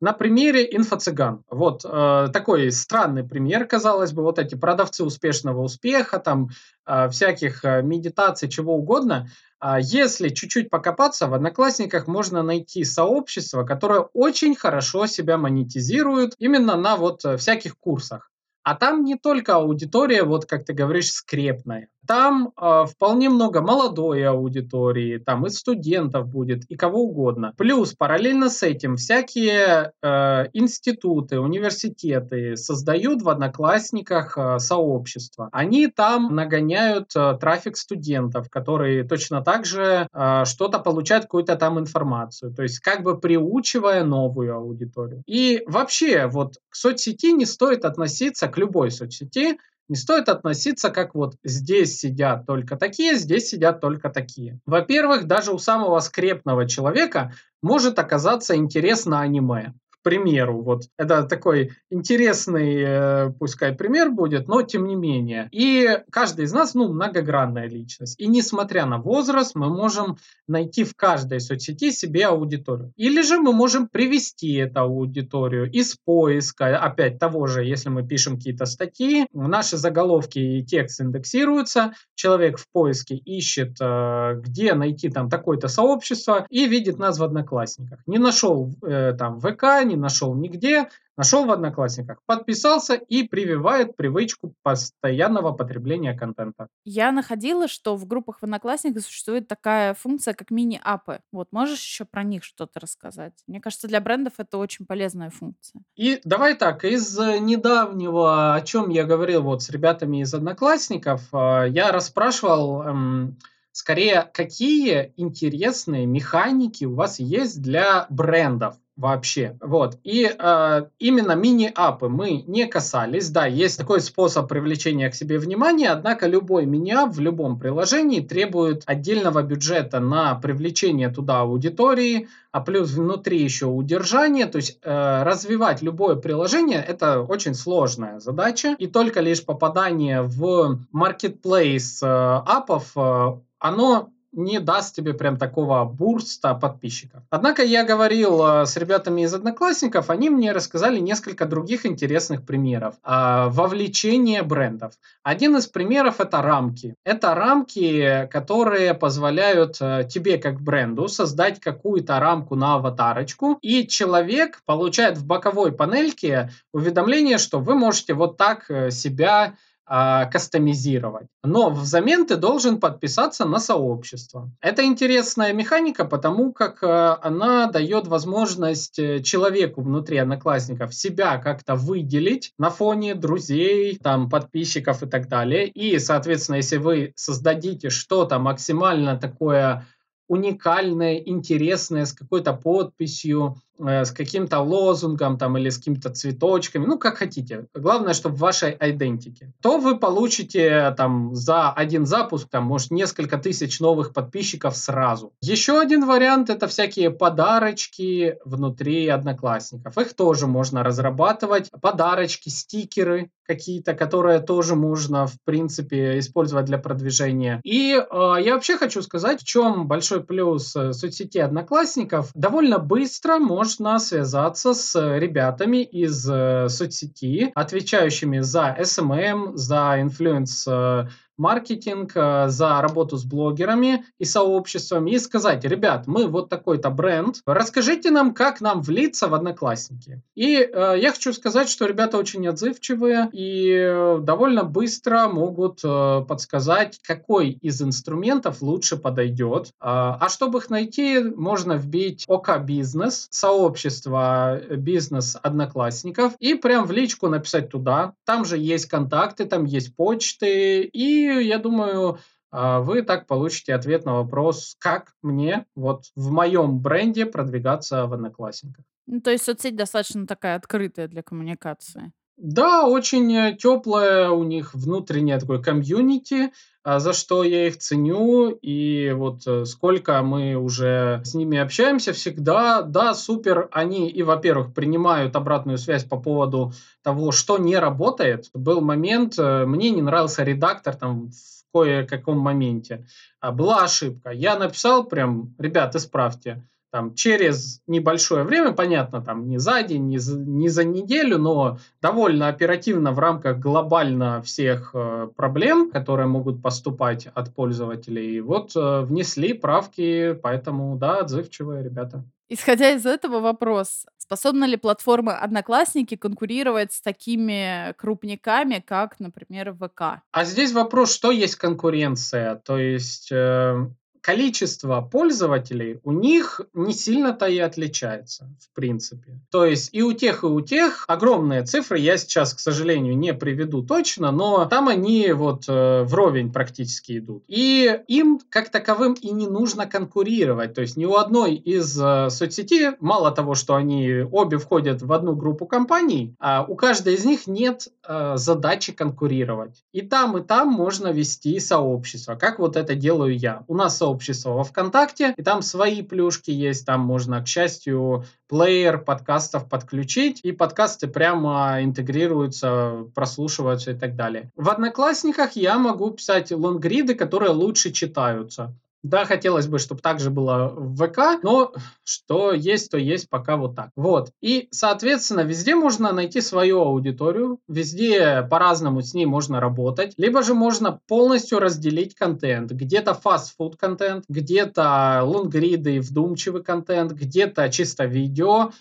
[0.00, 1.42] на примере инфо-цыган.
[1.50, 6.50] Вот э, такой странный пример, казалось бы, вот эти продавцы успешного успеха, там
[6.86, 9.28] э, всяких э, медитаций, чего угодно.
[9.58, 16.76] А если чуть-чуть покопаться, в Одноклассниках можно найти сообщество, которое очень хорошо себя монетизирует именно
[16.76, 18.30] на вот э, всяких курсах.
[18.62, 21.88] А там не только аудитория, вот как ты говоришь, скрепная.
[22.06, 27.52] Там э, вполне много молодой аудитории, там и студентов будет, и кого угодно.
[27.56, 35.48] Плюс параллельно с этим всякие э, институты, университеты создают в Одноклассниках э, сообщества.
[35.52, 41.78] Они там нагоняют э, трафик студентов, которые точно так же э, что-то получают, какую-то там
[41.78, 42.54] информацию.
[42.54, 45.22] То есть как бы приучивая новую аудиторию.
[45.26, 51.14] И вообще вот к соцсети не стоит относиться, к любой соцсети, не стоит относиться как
[51.14, 54.58] вот здесь сидят только такие, здесь сидят только такие.
[54.66, 59.74] Во-первых, даже у самого скрепного человека может оказаться интересно аниме
[60.06, 60.62] примеру.
[60.62, 65.48] Вот это такой интересный, э, пускай пример будет, но тем не менее.
[65.50, 68.14] И каждый из нас, ну, многогранная личность.
[68.20, 70.16] И несмотря на возраст, мы можем
[70.46, 72.92] найти в каждой соцсети себе аудиторию.
[72.94, 78.36] Или же мы можем привести эту аудиторию из поиска, опять того же, если мы пишем
[78.36, 85.28] какие-то статьи, наши заголовки и текст индексируются, человек в поиске ищет, э, где найти там
[85.28, 87.98] такое-то сообщество и видит нас в Одноклассниках.
[88.06, 93.96] Не нашел э, там ВК, не не нашел нигде, нашел в Одноклассниках, подписался и прививает
[93.96, 96.68] привычку постоянного потребления контента.
[96.84, 101.20] Я находила, что в группах в Одноклассниках существует такая функция, как мини-апы.
[101.32, 103.32] Вот можешь еще про них что-то рассказать?
[103.46, 105.82] Мне кажется, для брендов это очень полезная функция.
[105.96, 111.68] И давай так, из недавнего, о чем я говорил вот с ребятами из Одноклассников, э,
[111.70, 113.38] я расспрашивал эм,
[113.76, 119.58] скорее, какие интересные механики у вас есть для брендов вообще.
[119.60, 119.98] Вот.
[120.04, 123.28] И э, именно мини-апы мы не касались.
[123.30, 128.82] Да, есть такой способ привлечения к себе внимания, однако любой мини-ап в любом приложении требует
[128.86, 134.46] отдельного бюджета на привлечение туда аудитории, а плюс внутри еще удержание.
[134.46, 138.76] То есть э, развивать любое приложение это очень сложная задача.
[138.78, 145.84] И только лишь попадание в marketplace э, апов э, оно не даст тебе прям такого
[145.84, 147.22] бурста подписчиков.
[147.30, 152.94] Однако я говорил э, с ребятами из Одноклассников, они мне рассказали несколько других интересных примеров
[153.02, 154.92] э, вовлечения брендов.
[155.22, 156.94] Один из примеров это рамки.
[157.04, 164.60] Это рамки, которые позволяют э, тебе как бренду создать какую-то рамку на аватарочку, и человек
[164.66, 169.54] получает в боковой панельке уведомление, что вы можете вот так себя а,
[169.86, 171.28] кастомизировать.
[171.44, 174.50] Но взамен ты должен подписаться на сообщество.
[174.60, 181.76] Это интересная механика, потому как а, она дает возможность э, человеку внутри одноклассников себя как-то
[181.76, 185.68] выделить на фоне друзей, там, подписчиков и так далее.
[185.68, 189.86] И, соответственно, если вы создадите что-то максимально такое
[190.28, 196.98] уникальное, интересное, с какой-то подписью, э, с каким-то лозунгом там или с какими-то цветочками, ну
[196.98, 197.66] как хотите.
[197.74, 199.52] Главное, чтобы в вашей айдентике.
[199.62, 205.32] То вы получите там за один запуск там может несколько тысяч новых подписчиков сразу.
[205.40, 209.96] Еще один вариант это всякие подарочки внутри одноклассников.
[209.98, 211.70] Их тоже можно разрабатывать.
[211.80, 217.60] Подарочки, стикеры какие-то, которые тоже можно в принципе использовать для продвижения.
[217.64, 222.30] И э, я вообще хочу сказать, в чем большой плюс э, соцсети Одноклассников.
[222.34, 231.08] Довольно быстро можно связаться с ребятами из э, соцсети, отвечающими за SMM, за influence э,
[231.36, 237.36] маркетинг, э, за работу с блогерами и сообществами и сказать, ребят, мы вот такой-то бренд,
[237.46, 240.22] расскажите нам, как нам влиться в Одноклассники.
[240.34, 246.98] И э, я хочу сказать, что ребята очень отзывчивые и довольно быстро могут э, подсказать,
[247.02, 249.70] какой из инструментов лучше подойдет.
[249.80, 256.86] А, а чтобы их найти, можно вбить ОК Бизнес, сообщество э, бизнес одноклассников и прям
[256.86, 258.14] в личку написать туда.
[258.24, 262.18] Там же есть контакты, там есть почты и я думаю,
[262.50, 268.12] а, вы так получите ответ на вопрос, как мне вот в моем бренде продвигаться в
[268.12, 268.84] Одноклассниках.
[269.06, 272.12] Ну, то есть соцсеть достаточно такая открытая для коммуникации.
[272.36, 276.52] Да, очень э, теплое у них внутреннее такое комьюнити,
[276.84, 278.50] а, за что я их ценю.
[278.60, 284.74] И вот э, сколько мы уже с ними общаемся всегда, да, супер, они и, во-первых,
[284.74, 286.72] принимают обратную связь по поводу
[287.02, 288.50] того, что не работает.
[288.52, 293.06] Был момент, э, мне не нравился редактор там в кое-каком моменте.
[293.40, 294.30] А была ошибка.
[294.30, 296.62] Я написал прям, ребят, исправьте
[296.96, 301.78] там, через небольшое время, понятно, там не за день, не за, не за неделю, но
[302.00, 309.00] довольно оперативно в рамках глобально всех э, проблем, которые могут поступать от пользователей, вот э,
[309.02, 312.24] внесли правки, поэтому да, отзывчивые ребята.
[312.48, 320.22] Исходя из этого вопрос, способна ли платформа Одноклассники конкурировать с такими крупниками, как, например, ВК?
[320.32, 322.54] А здесь вопрос, что есть конкуренция?
[322.64, 323.86] То есть э,
[324.26, 329.38] количество пользователей у них не сильно-то и отличается, в принципе.
[329.52, 333.32] То есть и у тех, и у тех огромные цифры, я сейчас, к сожалению, не
[333.32, 337.44] приведу точно, но там они вот э, вровень практически идут.
[337.46, 340.74] И им как таковым и не нужно конкурировать.
[340.74, 345.12] То есть ни у одной из э, соцсетей, мало того, что они обе входят в
[345.12, 349.84] одну группу компаний, а у каждой из них нет э, задачи конкурировать.
[349.92, 353.62] И там, и там можно вести сообщество, как вот это делаю я.
[353.68, 358.24] У нас сообщество сообщество во ВКонтакте, и там свои плюшки есть, там можно, к счастью,
[358.48, 364.50] плеер подкастов подключить, и подкасты прямо интегрируются, прослушиваются и так далее.
[364.56, 368.74] В Одноклассниках я могу писать лонгриды, которые лучше читаются.
[369.06, 373.56] Да, хотелось бы, чтобы так же было в ВК, но что есть, то есть пока
[373.56, 373.90] вот так.
[373.94, 374.32] Вот.
[374.40, 380.54] И, соответственно, везде можно найти свою аудиторию, везде по-разному с ней можно работать, либо же
[380.54, 382.72] можно полностью разделить контент.
[382.72, 388.72] Где-то фастфуд контент, где-то лонгриды, вдумчивый контент, где-то чисто видео,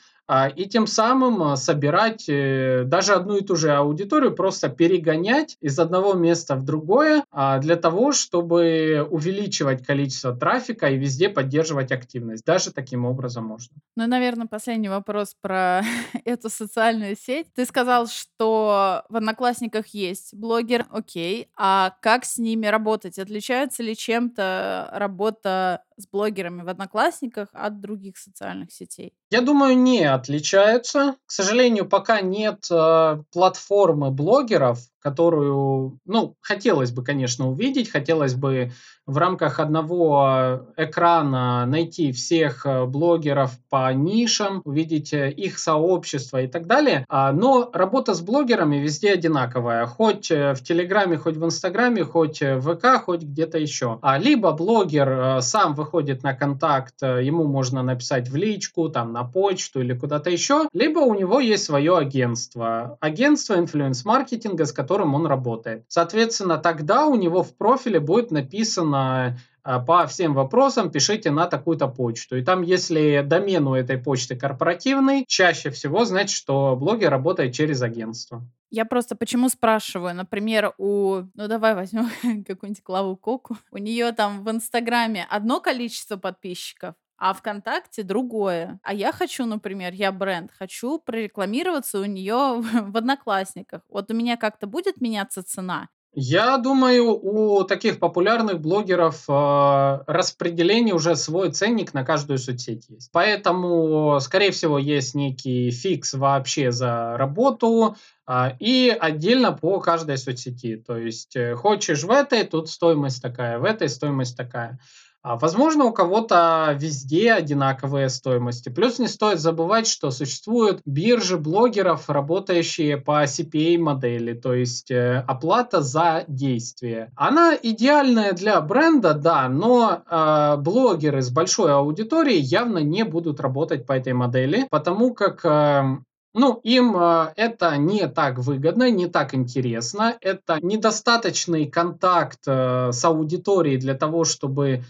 [0.56, 5.78] и тем самым а, собирать э, даже одну и ту же аудиторию, просто перегонять из
[5.78, 12.44] одного места в другое а, для того, чтобы увеличивать количество трафика и везде поддерживать активность.
[12.44, 13.76] Даже таким образом можно.
[13.96, 15.84] Ну, наверное, последний вопрос про
[16.26, 17.48] эту социальную сеть.
[17.54, 23.20] Ты сказал, что в Одноклассниках есть блогер, окей, а как с ними работать?
[23.20, 29.14] Отличается ли чем-то работа с блогерами в Одноклассниках от других социальных сетей?
[29.30, 31.16] Я думаю, не отличаются.
[31.26, 38.72] К сожалению, пока нет э, платформы блогеров, которую, ну, хотелось бы, конечно, увидеть, хотелось бы
[39.06, 46.48] в рамках одного экрана найти всех э, блогеров по нишам, увидеть э, их сообщество и
[46.48, 47.06] так далее.
[47.08, 52.42] А, но работа с блогерами везде одинаковая, хоть э, в Телеграме, хоть в Инстаграме, хоть
[52.42, 54.00] в ВК, хоть где-то еще.
[54.02, 59.82] А либо блогер сам выходит на контакт, ему можно написать в личку, там на почту
[59.82, 62.98] или куда-то еще, либо у него есть свое агентство.
[63.02, 65.84] Агентство инфлюенс-маркетинга, с которым которым он работает.
[65.90, 71.88] Соответственно, тогда у него в профиле будет написано а, по всем вопросам пишите на такую-то
[71.88, 72.38] почту.
[72.38, 77.82] И там, если домен у этой почты корпоративный, чаще всего значит, что блогер работает через
[77.82, 78.42] агентство.
[78.70, 82.10] Я просто почему спрашиваю, например, у, ну давай возьмем
[82.48, 88.80] какую-нибудь Клаву Коку, у нее там в Инстаграме одно количество подписчиков, а ВКонтакте другое.
[88.84, 93.82] А я хочу, например, я бренд, хочу прорекламироваться у нее в Одноклассниках.
[93.90, 95.90] Вот у меня как-то будет меняться цена?
[96.18, 103.10] Я думаю, у таких популярных блогеров э, распределение уже свой ценник на каждую соцсеть есть.
[103.12, 107.98] Поэтому, скорее всего, есть некий фикс вообще за работу
[108.30, 110.78] э, и отдельно по каждой соцсети.
[110.78, 114.80] То есть, э, хочешь в этой, тут стоимость такая, в этой стоимость такая.
[115.28, 118.70] А, возможно, у кого-то везде одинаковые стоимости.
[118.70, 125.24] Плюс не стоит забывать, что существуют биржи блогеров, работающие по CPA модели, то есть э,
[125.28, 127.12] оплата за действие.
[127.16, 133.88] Она идеальная для бренда, да, но э, блогеры с большой аудиторией явно не будут работать
[133.88, 135.98] по этой модели, потому как э,
[136.36, 140.16] ну, им э, это не так выгодно, не так интересно.
[140.22, 144.84] Это недостаточный контакт э, с аудиторией для того, чтобы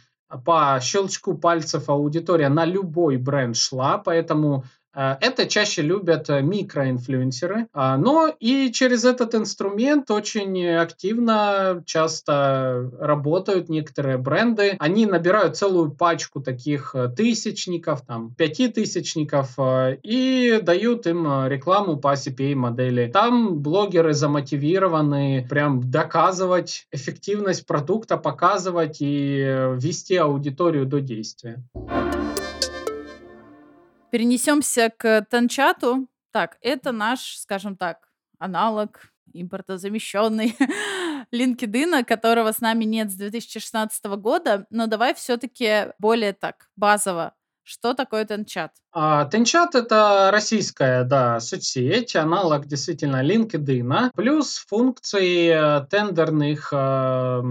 [0.45, 4.63] по щелчку пальцев аудитория на любой бренд шла, поэтому
[4.95, 13.69] это чаще любят э, микроинфлюенсеры, а, но и через этот инструмент очень активно часто работают
[13.69, 14.75] некоторые бренды.
[14.79, 19.57] Они набирают целую пачку таких э, тысячников, там, пятитысячников
[20.03, 23.09] и дают им рекламу по CPA модели.
[23.11, 29.39] Там блогеры замотивированы прям доказывать эффективность продукта, показывать и
[29.77, 31.63] вести аудиторию до действия.
[34.15, 36.07] Перенесемся к Тенчату.
[36.31, 38.07] Так, это наш, скажем так,
[38.39, 40.55] аналог импортозамещенный
[41.33, 44.67] LinkedIn, которого с нами нет с 2016 года.
[44.69, 47.33] Но давай все-таки более так, базово.
[47.63, 48.71] Что такое Тенчат?
[48.93, 57.43] А, Тенчат это российская, да, соцсеть, аналог действительно LinkedIn, плюс функции э, тендерных э,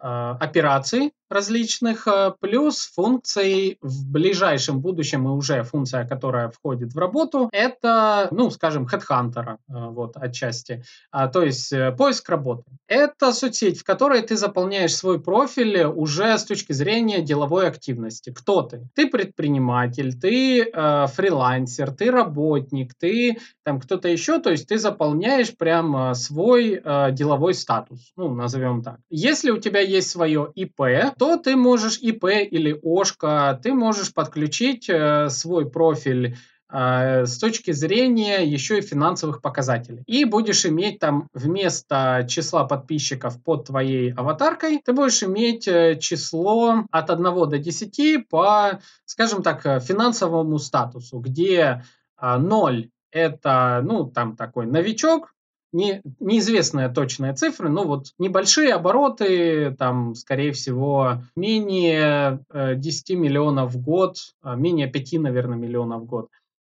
[0.00, 7.48] операций различных, а, плюс функций в ближайшем будущем и уже функция, которая входит в работу,
[7.52, 12.64] это, ну, скажем, HeadHunter, а, вот, отчасти, а, то есть э, поиск работы.
[12.86, 18.30] Это соцсеть, в которой ты заполняешь свой профиль уже с точки зрения деловой активности.
[18.30, 18.88] Кто ты?
[18.94, 25.56] Ты предприниматель, ты э, фрилансер, ты работник, ты там кто-то еще, то есть ты заполняешь
[25.56, 28.98] прям свой э, деловой статус, ну, назовем так.
[29.10, 34.88] Если у тебя есть свое ИП, то ты можешь ИП или ОШКО, ты можешь подключить
[34.88, 36.36] э, свой профиль
[36.70, 40.02] э, с точки зрения еще и финансовых показателей.
[40.06, 46.84] И будешь иметь там вместо числа подписчиков под твоей аватаркой, ты будешь иметь э, число
[46.90, 51.84] от 1 до 10 по, скажем так, финансовому статусу, где
[52.20, 55.32] 0 это, ну, там такой новичок,
[55.76, 63.72] не, неизвестная точная цифра, но вот небольшие обороты, там, скорее всего, менее 10 э, миллионов
[63.74, 66.30] в год, а, менее 5, наверное, миллионов в год.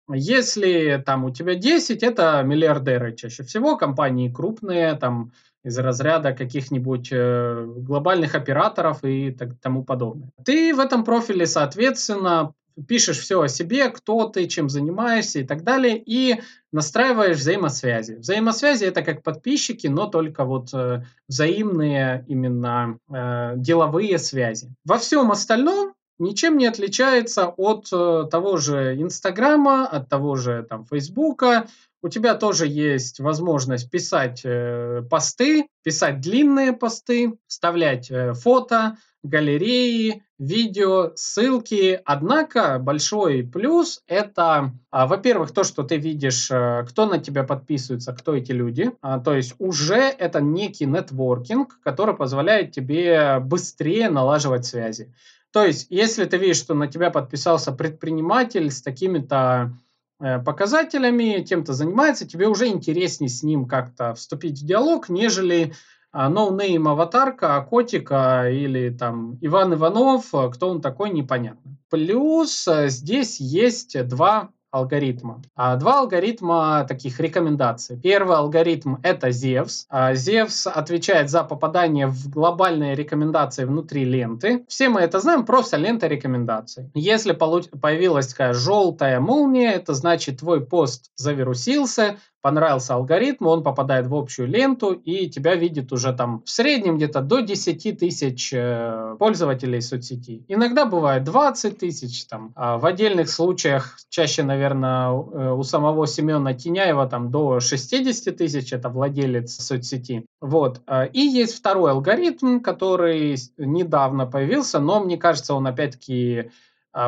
[0.10, 5.32] Если там у тебя 10, это миллиардеры чаще всего, компании крупные, там
[5.64, 10.30] из разряда каких-нибудь э, глобальных операторов и так, тому подобное.
[10.44, 12.54] Ты в этом профиле, соответственно,
[12.88, 18.14] пишешь все о себе, кто ты, чем занимаешься и так далее, и настраиваешь взаимосвязи.
[18.14, 24.74] Взаимосвязи это как подписчики, но только вот э, взаимные именно э, деловые связи.
[24.86, 30.86] Во всем остальном ничем не отличается от э, того же Инстаграма, от того же там
[30.86, 31.68] Фейсбука.
[32.02, 40.24] У тебя тоже есть возможность писать э, посты, писать длинные посты, вставлять э, фото, галереи,
[40.38, 42.02] видео, ссылки.
[42.06, 48.14] Однако большой плюс это, а, во-первых, то, что ты видишь, э, кто на тебя подписывается,
[48.14, 48.92] кто эти люди.
[49.02, 55.14] А, то есть уже это некий нетворкинг, который позволяет тебе быстрее налаживать связи.
[55.52, 59.78] То есть, если ты видишь, что на тебя подписался предприниматель с такими-то
[60.20, 65.74] э, показателями, тем-то занимается, тебе уже интереснее с ним как-то вступить в диалог, нежели
[66.14, 71.78] no name аватарка, котика или там Иван Иванов, кто он такой, непонятно.
[71.90, 75.42] Плюс э, здесь есть два алгоритма.
[75.56, 78.00] А два алгоритма таких рекомендаций.
[78.02, 79.28] Первый алгоритм это.
[79.28, 84.66] А Зевс отвечает за попадание в глобальные рекомендации внутри ленты.
[84.68, 86.90] Все мы это знаем, просто лента рекомендаций.
[86.96, 94.14] Если появилась такая желтая молния, это значит твой пост завирусился, понравился алгоритм, он попадает в
[94.14, 99.80] общую ленту и тебя видит уже там в среднем где-то до 10 тысяч э, пользователей
[99.82, 100.44] соцсети.
[100.50, 106.54] Иногда бывает 20 тысяч, там, а в отдельных случаях, чаще, наверное, э, у самого Семена
[106.54, 110.26] Тиняева там до 60 тысяч, это владелец соцсети.
[110.42, 110.82] Вот.
[110.86, 116.52] А, и есть второй алгоритм, который недавно появился, но мне кажется, он опять-таки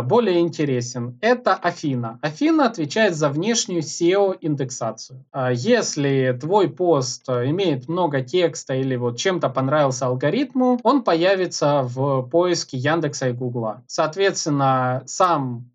[0.04, 1.18] более интересен.
[1.22, 2.20] Это Афина.
[2.22, 5.26] Афина отвечает за внешнюю SEO-индексацию.
[5.32, 12.24] А, если твой пост имеет много текста или вот чем-то понравился алгоритму, он появится в
[12.24, 13.84] поиске Яндекса и Гугла.
[13.88, 15.72] Соответственно, сам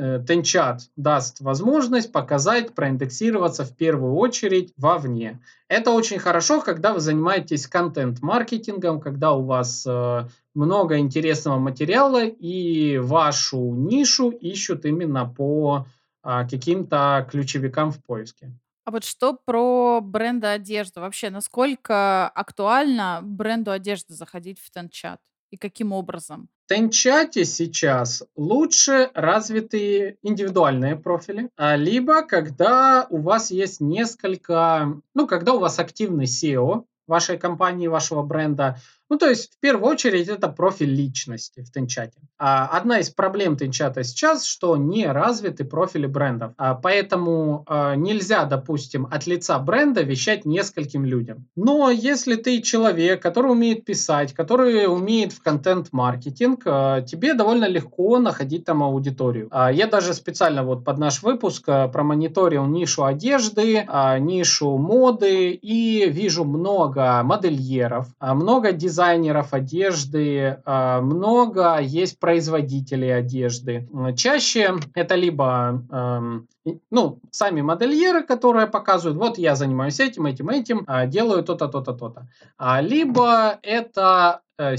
[0.00, 5.40] э, Тенчат даст возможность показать, проиндексироваться в первую очередь вовне.
[5.68, 12.98] Это очень хорошо, когда вы занимаетесь контент-маркетингом, когда у вас э, много интересного материала и
[12.98, 15.86] вашу нишу ищут именно по
[16.22, 18.52] а, каким-то ключевикам в поиске.
[18.84, 21.00] А вот что про бренды одежды?
[21.00, 25.20] Вообще, насколько актуально бренду одежды заходить в Тенчат?
[25.50, 26.48] И каким образом?
[26.66, 35.26] В Тенчате сейчас лучше развитые индивидуальные профили, а либо когда у вас есть несколько, ну,
[35.26, 38.78] когда у вас активный SEO вашей компании, вашего бренда,
[39.10, 42.20] ну, то есть, в первую очередь, это профиль личности в Тенчате.
[42.38, 46.52] А одна из проблем Тенчата сейчас, что не развиты профили брендов.
[46.56, 51.48] А поэтому а, нельзя, допустим, от лица бренда вещать нескольким людям.
[51.56, 58.20] Но если ты человек, который умеет писать, который умеет в контент-маркетинг, а, тебе довольно легко
[58.20, 59.48] находить там аудиторию.
[59.50, 65.50] А, я даже специально вот под наш выпуск а, промониторил нишу одежды, а, нишу моды
[65.50, 73.88] и вижу много модельеров, а, много дизайнеров, дизайнеров одежды, а, много есть производителей одежды.
[74.16, 75.82] Чаще это либо
[76.90, 81.94] ну, сами модельеры, которые показывают, вот я занимаюсь этим, этим, этим, а, делаю то-то, то-то,
[81.94, 82.28] то-то.
[82.58, 84.76] А, либо это э,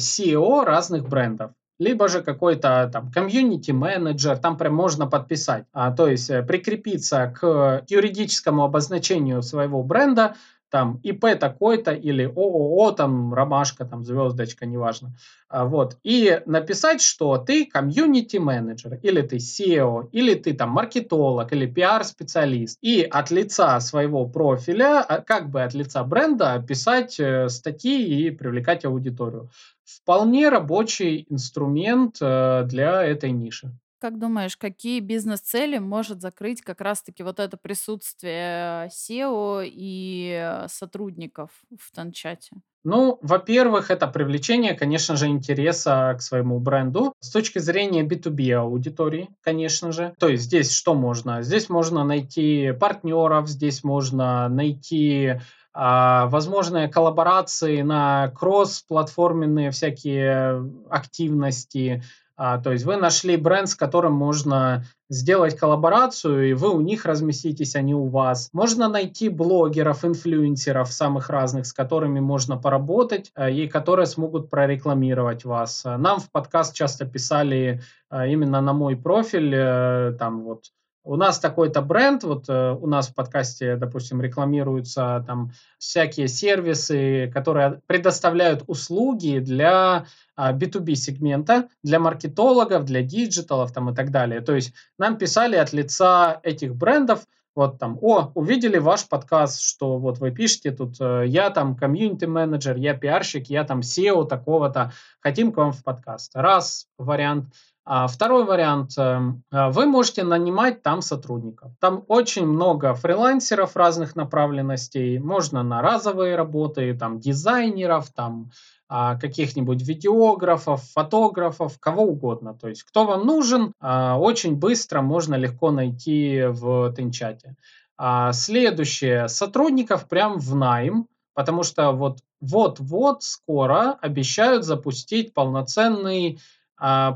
[0.66, 6.30] разных брендов либо же какой-то там комьюнити менеджер, там прям можно подписать, а, то есть
[6.30, 10.36] э, прикрепиться к юридическому обозначению своего бренда
[10.72, 15.14] там ИП такой-то или ООО, там ромашка, там звездочка, неважно.
[15.50, 15.98] А, вот.
[16.04, 22.78] И написать, что ты комьюнити менеджер, или ты SEO, или ты там маркетолог, или пиар-специалист.
[22.82, 28.32] И от лица своего профиля, а, как бы от лица бренда, писать э, статьи и
[28.32, 29.50] привлекать аудиторию.
[29.84, 33.72] Вполне рабочий инструмент э, для этой ниши.
[34.02, 41.96] Как думаешь, какие бизнес-цели может закрыть как раз-таки вот это присутствие SEO и сотрудников в
[41.96, 42.56] Танчате?
[42.84, 47.14] Ну, во-первых, это привлечение, конечно же, интереса к своему бренду.
[47.20, 50.16] С точки зрения B2B аудитории, конечно же.
[50.18, 51.44] То есть здесь что можно?
[51.44, 55.36] Здесь можно найти партнеров, здесь можно найти
[55.74, 62.04] а, возможные коллаборации на кросс-платформенные всякие активности,
[62.44, 67.06] а, то есть вы нашли бренд, с которым можно сделать коллаборацию, и вы у них
[67.06, 68.50] разместитесь, они у вас.
[68.52, 75.46] Можно найти блогеров, инфлюенсеров самых разных, с которыми можно поработать, а, и которые смогут прорекламировать
[75.46, 75.84] вас.
[75.86, 80.64] Нам в подкаст часто писали а, именно на мой профиль, э, там вот
[81.04, 87.32] у нас такой-то бренд, вот э, у нас в подкасте, допустим, рекламируются там всякие сервисы,
[87.34, 94.42] которые предоставляют услуги для а, B2B сегмента, для маркетологов, для диджиталов там и так далее.
[94.42, 97.26] То есть нам писали от лица этих брендов,
[97.56, 102.26] вот там, о, увидели ваш подкаст, что вот вы пишете тут, э, я там community
[102.26, 106.32] менеджер, я пиарщик, я там CEO такого-то, хотим к вам в подкаст.
[106.36, 107.54] Раз вариант.
[107.84, 111.72] А второй вариант, эм, э, вы можете нанимать там сотрудников.
[111.80, 118.52] Там очень много фрилансеров разных направленностей, можно на разовые работы, там дизайнеров, там
[118.94, 122.54] а, каких-нибудь видеографов, фотографов, кого угодно.
[122.54, 127.56] То есть кто вам нужен, а, очень быстро можно легко найти в Тенчате.
[127.98, 136.61] А, следующее, сотрудников прям в найм, потому что вот вот-вот скоро обещают запустить полноценный а,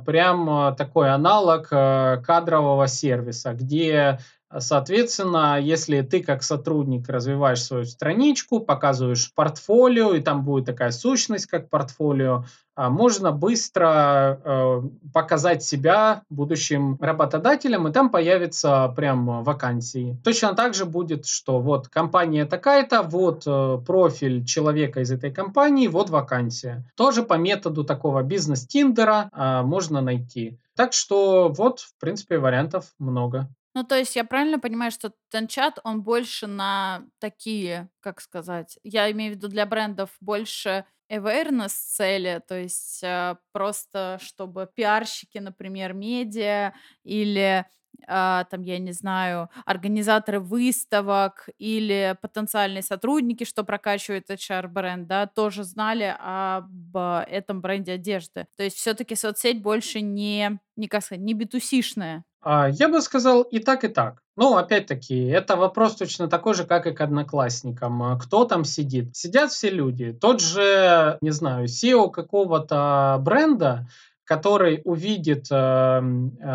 [0.05, 4.19] прям а, такой аналог а, кадрового сервиса, где
[4.59, 11.47] Соответственно, если ты как сотрудник развиваешь свою страничку, показываешь портфолио, и там будет такая сущность,
[11.47, 12.45] как портфолио,
[12.77, 14.81] а, можно быстро э,
[15.13, 20.19] показать себя будущим работодателям, и там появятся прям вакансии.
[20.25, 25.87] Точно так же будет, что вот компания такая-то, вот э, профиль человека из этой компании,
[25.87, 26.83] вот вакансия.
[26.97, 30.59] Тоже по методу такого бизнес-тиндера а, можно найти.
[30.75, 33.47] Так что вот, в принципе, вариантов много.
[33.75, 39.11] Ну, то есть я правильно понимаю, что Тенчат, он больше на такие, как сказать, я
[39.11, 45.93] имею в виду для брендов больше awareness цели, то есть э, просто чтобы пиарщики, например,
[45.93, 46.73] медиа
[47.03, 47.65] или
[48.07, 55.63] а, там, я не знаю, организаторы выставок или потенциальные сотрудники, что прокачивает HR-бренд, да, тоже
[55.63, 58.47] знали об этом бренде одежды.
[58.57, 62.23] То есть все-таки соцсеть больше не, не как сказать, не битусишная.
[62.41, 64.21] А, я бы сказал и так, и так.
[64.37, 68.03] Ну, опять-таки, это вопрос точно такой же, как и к одноклассникам.
[68.03, 69.15] А кто там сидит?
[69.15, 70.13] Сидят все люди.
[70.13, 73.87] Тот же, не знаю, SEO какого-то бренда,
[74.25, 76.01] который увидит э, э,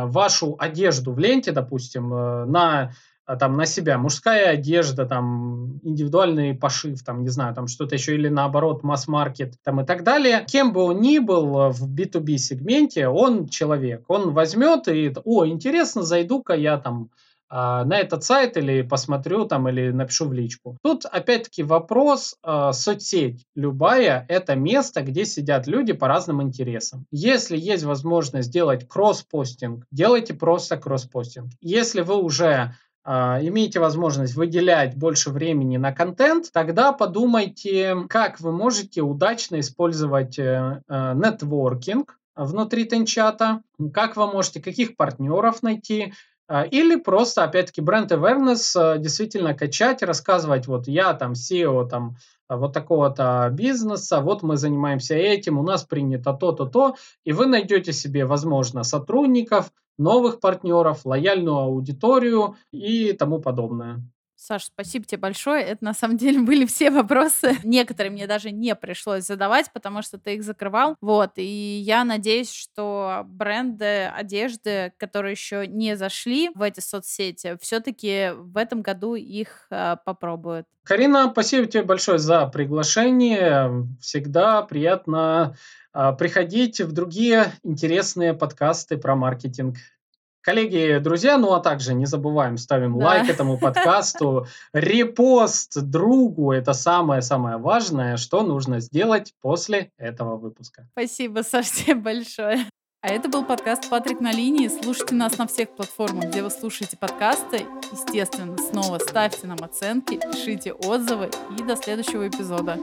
[0.07, 2.93] вашу одежду в ленте, допустим, э, на
[3.31, 8.15] а, там на себя, мужская одежда, там индивидуальный пошив, там не знаю, там что-то еще
[8.15, 10.45] или наоборот масс-маркет, там и так далее.
[10.49, 16.03] Кем бы он ни был в B2B сегменте, он человек, он возьмет и, о, интересно,
[16.03, 17.11] зайду-ка я там
[17.51, 20.79] на этот сайт или посмотрю там или напишу в личку.
[20.83, 27.07] Тут опять-таки вопрос, э, соцсеть любая это место, где сидят люди по разным интересам.
[27.11, 31.51] Если есть возможность сделать кросс-постинг, делайте просто кросс-постинг.
[31.61, 38.53] Если вы уже а, имеете возможность выделять больше времени на контент, тогда подумайте, как вы
[38.53, 46.15] можете удачно использовать э, э, нетворкинг внутри Тенчата, как вы можете, каких партнеров найти, а,
[46.71, 52.17] или просто, опять-таки, бренд awareness э, действительно качать, рассказывать, вот я там SEO там
[52.49, 57.93] вот такого-то бизнеса, вот мы занимаемся этим, у нас принято то-то, то, и вы найдете
[57.93, 64.03] себе, возможно, сотрудников, новых партнеров, лояльную аудиторию и тому подобное.
[64.41, 65.63] Саш, спасибо тебе большое.
[65.63, 67.59] Это на самом деле были все вопросы.
[67.63, 70.97] Некоторые мне даже не пришлось задавать, потому что ты их закрывал.
[71.03, 71.33] Вот.
[71.37, 78.57] И я надеюсь, что бренды одежды, которые еще не зашли в эти соцсети, все-таки в
[78.57, 80.67] этом году их э, попробуют.
[80.85, 83.87] Карина, спасибо тебе большое за приглашение.
[84.01, 85.55] Всегда приятно
[85.93, 89.77] э, приходить в другие интересные подкасты про маркетинг.
[90.43, 93.07] Коллеги, друзья, ну а также не забываем, ставим Да.
[93.07, 96.53] лайк этому подкасту, репост другу.
[96.53, 100.87] Это самое-самое важное, что нужно сделать после этого выпуска.
[100.93, 102.67] Спасибо совсем большое.
[103.03, 104.69] А это был подкаст «Патрик на линии».
[104.69, 107.65] Слушайте нас на всех платформах, где вы слушаете подкасты.
[107.93, 112.79] Естественно, снова ставьте нам оценки, пишите отзывы и до следующего эпизода.